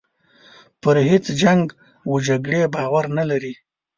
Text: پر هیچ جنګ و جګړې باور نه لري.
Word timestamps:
پر 0.81 0.95
هیچ 1.09 1.25
جنګ 1.41 1.63
و 2.09 2.13
جګړې 2.27 2.61
باور 2.75 3.05
نه 3.17 3.23
لري. 3.29 3.53